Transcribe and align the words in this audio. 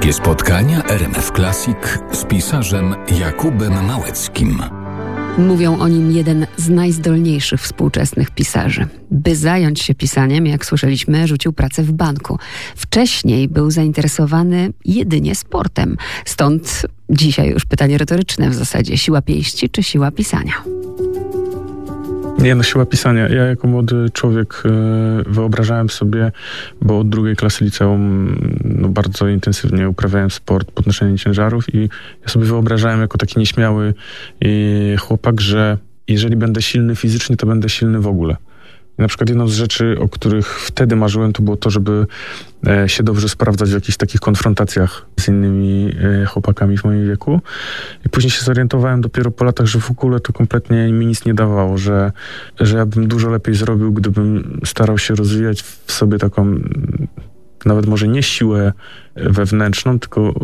Autorskie 0.00 0.22
spotkania 0.22 0.84
RMF 0.84 1.30
Classic 1.36 1.76
z 2.12 2.24
pisarzem 2.24 2.94
Jakubem 3.20 3.84
Małeckim. 3.86 4.62
Mówią 5.38 5.78
o 5.78 5.88
nim 5.88 6.12
jeden 6.12 6.46
z 6.56 6.68
najzdolniejszych 6.68 7.60
współczesnych 7.60 8.30
pisarzy. 8.30 8.86
By 9.10 9.36
zająć 9.36 9.80
się 9.80 9.94
pisaniem, 9.94 10.46
jak 10.46 10.66
słyszeliśmy, 10.66 11.26
rzucił 11.26 11.52
pracę 11.52 11.82
w 11.82 11.92
banku. 11.92 12.38
Wcześniej 12.76 13.48
był 13.48 13.70
zainteresowany 13.70 14.72
jedynie 14.84 15.34
sportem. 15.34 15.96
Stąd 16.24 16.86
dzisiaj 17.10 17.48
już 17.50 17.64
pytanie 17.64 17.98
retoryczne 17.98 18.50
w 18.50 18.54
zasadzie: 18.54 18.98
siła 18.98 19.22
pięści 19.22 19.70
czy 19.70 19.82
siła 19.82 20.10
pisania? 20.10 20.52
Nie, 22.40 22.54
no 22.54 22.62
siła 22.62 22.86
pisania. 22.86 23.28
Ja 23.28 23.44
jako 23.44 23.68
młody 23.68 24.10
człowiek 24.12 24.62
e, 24.64 24.70
wyobrażałem 25.26 25.90
sobie, 25.90 26.32
bo 26.82 26.98
od 26.98 27.08
drugiej 27.08 27.36
klasy 27.36 27.64
liceum 27.64 28.36
no, 28.64 28.88
bardzo 28.88 29.28
intensywnie 29.28 29.88
uprawiałem 29.88 30.30
sport, 30.30 30.70
podnoszenie 30.70 31.18
ciężarów 31.18 31.74
i 31.74 31.88
ja 32.22 32.28
sobie 32.28 32.46
wyobrażałem 32.46 33.00
jako 33.00 33.18
taki 33.18 33.38
nieśmiały 33.38 33.94
e, 34.40 34.96
chłopak, 34.96 35.40
że 35.40 35.78
jeżeli 36.08 36.36
będę 36.36 36.62
silny 36.62 36.96
fizycznie, 36.96 37.36
to 37.36 37.46
będę 37.46 37.68
silny 37.68 38.00
w 38.00 38.06
ogóle 38.06 38.36
na 39.00 39.08
przykład 39.08 39.28
jedną 39.28 39.48
z 39.48 39.52
rzeczy, 39.52 39.96
o 40.00 40.08
których 40.08 40.60
wtedy 40.60 40.96
marzyłem, 40.96 41.32
to 41.32 41.42
było 41.42 41.56
to, 41.56 41.70
żeby 41.70 42.06
e, 42.66 42.88
się 42.88 43.02
dobrze 43.02 43.28
sprawdzać 43.28 43.70
w 43.70 43.74
jakichś 43.74 43.96
takich 43.96 44.20
konfrontacjach 44.20 45.06
z 45.20 45.28
innymi 45.28 45.92
e, 46.22 46.26
chłopakami 46.26 46.78
w 46.78 46.84
moim 46.84 47.08
wieku. 47.08 47.40
I 48.06 48.08
później 48.08 48.30
się 48.30 48.42
zorientowałem 48.42 49.00
dopiero 49.00 49.30
po 49.30 49.44
latach, 49.44 49.66
że 49.66 49.80
w 49.80 49.90
ogóle 49.90 50.20
to 50.20 50.32
kompletnie 50.32 50.92
mi 50.92 51.06
nic 51.06 51.24
nie 51.24 51.34
dawało, 51.34 51.78
że, 51.78 52.12
że 52.60 52.78
ja 52.78 52.86
bym 52.86 53.08
dużo 53.08 53.30
lepiej 53.30 53.54
zrobił, 53.54 53.92
gdybym 53.92 54.60
starał 54.64 54.98
się 54.98 55.14
rozwijać 55.14 55.62
w 55.62 55.92
sobie 55.92 56.18
taką 56.18 56.60
nawet 57.64 57.86
może 57.86 58.08
nie 58.08 58.22
siłę 58.22 58.72
wewnętrzną, 59.16 59.98
tylko 59.98 60.34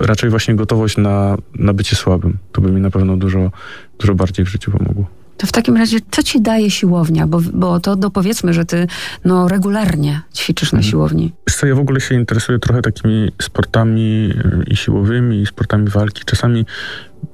raczej 0.00 0.30
właśnie 0.30 0.54
gotowość 0.54 0.96
na, 0.96 1.36
na 1.54 1.72
bycie 1.72 1.96
słabym. 1.96 2.38
To 2.52 2.60
by 2.60 2.70
mi 2.70 2.80
na 2.80 2.90
pewno 2.90 3.16
dużo, 3.16 3.50
dużo 3.98 4.14
bardziej 4.14 4.46
w 4.46 4.48
życiu 4.48 4.70
pomogło. 4.70 5.06
To 5.36 5.46
w 5.46 5.52
takim 5.52 5.76
razie, 5.76 5.98
co 6.10 6.22
ci 6.22 6.40
daje 6.40 6.70
siłownia? 6.70 7.26
Bo, 7.26 7.40
bo 7.52 7.80
to 7.80 7.96
no 7.96 8.10
powiedzmy, 8.10 8.54
że 8.54 8.64
ty 8.64 8.86
no, 9.24 9.48
regularnie 9.48 10.20
ćwiczysz 10.34 10.72
na 10.72 10.78
mhm. 10.78 10.90
siłowni. 10.90 11.32
Co, 11.50 11.66
ja 11.66 11.74
w 11.74 11.78
ogóle 11.78 12.00
się 12.00 12.14
interesuję 12.14 12.58
trochę 12.58 12.82
takimi 12.82 13.30
sportami 13.42 14.30
y, 14.34 14.64
i 14.70 14.76
siłowymi, 14.76 15.42
i 15.42 15.46
sportami 15.46 15.88
walki. 15.88 16.22
Czasami 16.24 16.66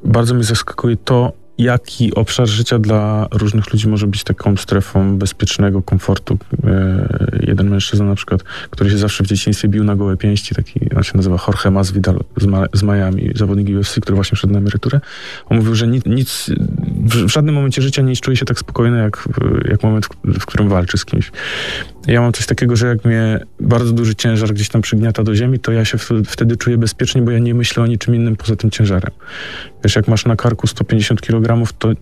bardzo 0.05 0.35
mnie 0.35 0.45
zaskakuje 0.45 0.97
to, 0.97 1.33
jaki 1.59 2.15
obszar 2.15 2.49
życia 2.49 2.79
dla 2.79 3.29
różnych 3.31 3.73
ludzi 3.73 3.89
może 3.89 4.07
być 4.07 4.25
taką 4.25 4.57
strefą 4.57 5.19
bezpiecznego 5.19 5.83
komfortu. 5.83 6.39
E, 6.65 7.09
jeden 7.47 7.71
mężczyzna 7.71 8.07
na 8.07 8.15
przykład, 8.15 8.43
który 8.71 8.91
się 8.91 8.99
zawsze 8.99 9.25
w 9.25 9.27
dzieciństwie 9.27 9.69
bił 9.69 9.85
na 9.85 9.97
gołe 9.97 10.17
pięści, 10.17 10.55
taki, 10.55 10.81
on 10.97 11.03
się 11.03 11.17
nazywa 11.17 11.37
Jorge 11.49 11.71
Masvidal 11.71 12.21
z, 12.37 12.47
Ma 12.47 12.67
z 12.73 12.83
Miami, 12.83 13.31
zawodnik 13.35 13.77
UFC, 13.79 14.01
który 14.01 14.15
właśnie 14.15 14.37
wszedł 14.37 14.53
na 14.53 14.59
emeryturę. 14.59 15.01
On 15.47 15.57
mówił, 15.57 15.75
że 15.75 15.87
nic, 15.87 16.07
nic 16.07 16.51
w 17.03 17.29
żadnym 17.29 17.55
momencie 17.55 17.83
życia 17.83 18.03
nie 18.03 18.17
czuje 18.17 18.37
się 18.37 18.45
tak 18.45 18.59
spokojny, 18.59 18.99
jak, 18.99 19.29
jak 19.71 19.83
moment, 19.83 20.09
w 20.25 20.47
którym 20.47 20.69
walczy 20.69 20.99
z 20.99 21.05
kimś. 21.05 21.33
Ja 22.07 22.21
mam 22.21 22.33
coś 22.33 22.47
takiego, 22.47 22.77
że 22.77 22.87
jak 22.87 23.05
mnie 23.05 23.41
bardzo 23.61 23.93
duży 23.93 24.15
ciężar 24.15 24.53
gdzieś 24.53 24.69
tam 24.69 24.83
przygniata 24.83 25.23
do 25.23 25.35
ziemi, 25.35 25.59
to 25.59 25.73
ja 25.73 25.85
się 25.85 25.99
wtedy 26.27 26.57
czuję 26.57 26.79
bezpiecznie, 26.79 27.23
bo 27.23 27.31
ja 27.31 27.39
nie 27.39 27.55
myślę 27.55 27.83
o 27.83 27.87
niczym 27.87 28.15
innym 28.15 28.37
poza 28.37 28.57
tym 28.57 28.71
ciężarem. 28.71 29.11
Wiesz, 29.85 29.97
jak 29.97 30.09
masz 30.09 30.27
na 30.27 30.37
karku 30.37 30.67
150 30.67 31.21
kg, 31.21 31.73
to 31.79 31.93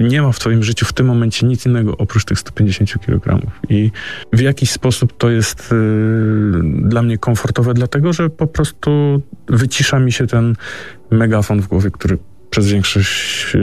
nie 0.00 0.22
ma 0.22 0.32
w 0.32 0.38
twoim 0.38 0.62
życiu 0.62 0.86
w 0.86 0.92
tym 0.92 1.06
momencie 1.06 1.46
nic 1.46 1.66
innego 1.66 1.96
oprócz 1.96 2.24
tych 2.24 2.38
150 2.38 3.06
kg. 3.06 3.46
I 3.68 3.90
w 4.32 4.40
jakiś 4.40 4.70
sposób 4.70 5.16
to 5.18 5.30
jest 5.30 5.72
y, 5.72 5.76
dla 6.62 7.02
mnie 7.02 7.18
komfortowe, 7.18 7.74
dlatego 7.74 8.12
że 8.12 8.30
po 8.30 8.46
prostu 8.46 9.22
wycisza 9.48 9.98
mi 9.98 10.12
się 10.12 10.26
ten 10.26 10.56
megafon 11.10 11.60
w 11.60 11.66
głowie, 11.66 11.90
który 11.90 12.18
przez 12.50 12.68
większość 12.68 13.54
yy, 13.54 13.60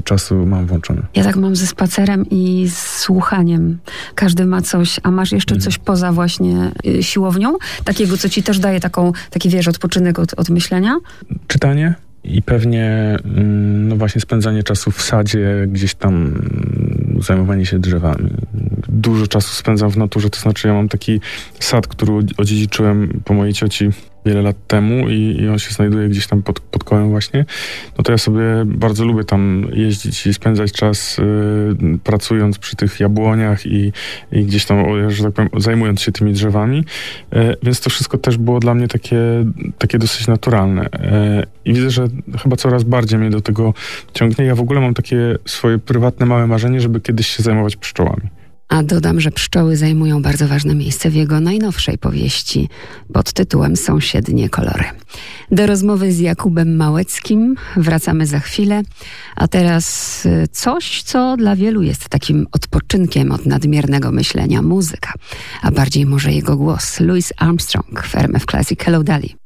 czasu 0.00 0.46
mam 0.46 0.66
włączony. 0.66 1.02
Ja 1.14 1.24
tak 1.24 1.36
mam 1.36 1.56
ze 1.56 1.66
spacerem 1.66 2.26
i 2.30 2.68
z 2.68 2.78
słuchaniem. 2.78 3.78
Każdy 4.14 4.46
ma 4.46 4.62
coś, 4.62 5.00
a 5.02 5.10
masz 5.10 5.32
jeszcze 5.32 5.54
mhm. 5.54 5.64
coś 5.64 5.78
poza 5.78 6.12
właśnie 6.12 6.70
yy, 6.84 7.02
siłownią? 7.02 7.56
Takiego, 7.84 8.16
co 8.16 8.28
ci 8.28 8.42
też 8.42 8.58
daje 8.58 8.80
taką, 8.80 9.12
taki, 9.30 9.48
wiesz, 9.48 9.68
odpoczynek 9.68 10.18
od, 10.18 10.34
od 10.34 10.48
myślenia? 10.48 10.98
Czytanie 11.46 11.94
i 12.24 12.42
pewnie 12.42 13.16
mm, 13.24 13.88
no 13.88 13.96
właśnie 13.96 14.20
spędzanie 14.20 14.62
czasu 14.62 14.90
w 14.90 15.02
sadzie, 15.02 15.66
gdzieś 15.68 15.94
tam 15.94 16.14
mm, 16.14 17.18
zajmowanie 17.22 17.66
się 17.66 17.78
drzewami. 17.78 18.30
Dużo 18.88 19.26
czasu 19.26 19.54
spędzam 19.54 19.90
w 19.90 19.96
naturze, 19.96 20.30
to 20.30 20.40
znaczy 20.40 20.68
ja 20.68 20.74
mam 20.74 20.88
taki 20.88 21.20
sad, 21.60 21.86
który 21.86 22.12
odziedziczyłem 22.36 23.20
po 23.24 23.34
mojej 23.34 23.54
cioci 23.54 23.90
wiele 24.24 24.42
lat 24.42 24.56
temu 24.66 25.08
i, 25.08 25.36
i, 25.40 25.48
on 25.48 25.58
się 25.58 25.70
znajduje 25.70 26.08
gdzieś 26.08 26.26
tam 26.26 26.42
pod, 26.42 26.60
pod 26.60 26.84
kołem 26.84 27.10
właśnie, 27.10 27.44
no 27.98 28.04
to 28.04 28.12
ja 28.12 28.18
sobie 28.18 28.42
bardzo 28.64 29.04
lubię 29.04 29.24
tam 29.24 29.66
jeździć 29.72 30.26
i 30.26 30.34
spędzać 30.34 30.72
czas 30.72 31.18
y, 31.18 31.22
pracując 32.04 32.58
przy 32.58 32.76
tych 32.76 33.00
jabłoniach 33.00 33.66
i, 33.66 33.92
i 34.32 34.44
gdzieś 34.44 34.64
tam, 34.64 35.10
że 35.10 35.24
tak 35.24 35.32
powiem, 35.32 35.50
zajmując 35.56 36.00
się 36.00 36.12
tymi 36.12 36.32
drzewami. 36.32 36.84
Y, 37.34 37.56
więc 37.62 37.80
to 37.80 37.90
wszystko 37.90 38.18
też 38.18 38.38
było 38.38 38.60
dla 38.60 38.74
mnie 38.74 38.88
takie, 38.88 39.20
takie 39.78 39.98
dosyć 39.98 40.26
naturalne. 40.26 40.86
Y, 40.86 40.88
I 41.64 41.74
widzę, 41.74 41.90
że 41.90 42.08
chyba 42.42 42.56
coraz 42.56 42.84
bardziej 42.84 43.18
mnie 43.18 43.30
do 43.30 43.40
tego 43.40 43.74
ciągnie. 44.14 44.44
Ja 44.44 44.54
w 44.54 44.60
ogóle 44.60 44.80
mam 44.80 44.94
takie 44.94 45.38
swoje 45.46 45.78
prywatne 45.78 46.26
małe 46.26 46.46
marzenie, 46.46 46.80
żeby 46.80 47.00
kiedyś 47.00 47.26
się 47.26 47.42
zajmować 47.42 47.76
pszczołami. 47.76 48.43
A 48.68 48.82
dodam, 48.82 49.20
że 49.20 49.30
pszczoły 49.30 49.76
zajmują 49.76 50.22
bardzo 50.22 50.48
ważne 50.48 50.74
miejsce 50.74 51.10
w 51.10 51.14
jego 51.14 51.40
najnowszej 51.40 51.98
powieści 51.98 52.68
pod 53.12 53.32
tytułem 53.32 53.76
Sąsiednie 53.76 54.48
kolory. 54.48 54.84
Do 55.50 55.66
rozmowy 55.66 56.12
z 56.12 56.18
Jakubem 56.18 56.76
Małeckim 56.76 57.56
wracamy 57.76 58.26
za 58.26 58.40
chwilę, 58.40 58.82
a 59.36 59.48
teraz 59.48 60.26
y, 60.26 60.48
coś, 60.52 61.02
co 61.02 61.36
dla 61.36 61.56
wielu 61.56 61.82
jest 61.82 62.08
takim 62.08 62.46
odpoczynkiem 62.52 63.32
od 63.32 63.46
nadmiernego 63.46 64.12
myślenia 64.12 64.62
muzyka, 64.62 65.12
a 65.62 65.70
bardziej 65.70 66.06
może 66.06 66.32
jego 66.32 66.56
głos. 66.56 67.00
Louis 67.00 67.32
Armstrong 67.36 68.02
w 68.40 68.46
Classic. 68.46 68.80
Hello 68.80 69.02
Dali. 69.02 69.43